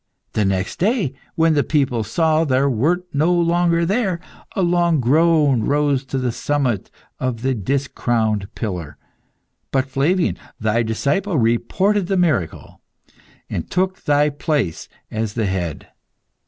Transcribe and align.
The 0.33 0.45
next 0.45 0.79
day, 0.79 1.13
when 1.35 1.53
the 1.53 1.63
people 1.63 2.03
saw 2.03 2.43
thou 2.43 2.67
wert 2.69 3.03
no 3.13 3.31
longer 3.31 3.85
there, 3.85 4.19
a 4.55 4.63
long 4.63 4.99
groan 4.99 5.61
rose 5.65 6.03
to 6.05 6.17
the 6.17 6.31
summit 6.31 6.89
of 7.19 7.43
the 7.43 7.53
discrowned 7.53 8.47
pillar. 8.55 8.97
But 9.71 9.85
Flavian, 9.85 10.39
thy 10.59 10.81
disciple, 10.81 11.37
reported 11.37 12.07
the 12.07 12.17
miracle, 12.17 12.81
and 13.47 13.69
took 13.69 14.01
thy 14.05 14.31
place 14.31 14.89
as 15.11 15.35
the 15.35 15.45
head. 15.45 15.89